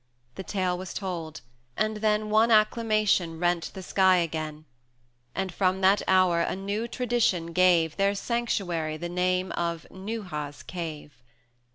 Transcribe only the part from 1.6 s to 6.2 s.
and then One acclamation rent the sky again; And from that